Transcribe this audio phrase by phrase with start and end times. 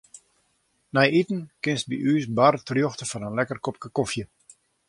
[0.97, 4.25] Nei iten kinst yn ús bar terjochte foar in lekker kopke kofje.